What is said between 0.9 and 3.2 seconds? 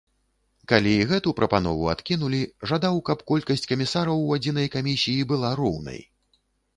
і гэту прапанову адкінулі, жадаў,